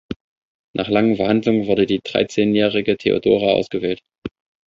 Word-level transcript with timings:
Nach 0.73 0.89
langen 0.89 1.17
Verhandlungen 1.17 1.67
wurde 1.67 1.85
die 1.85 1.99
dreizehnjährige 2.03 2.97
Theodora 2.97 3.51
ausgewählt. 3.53 4.01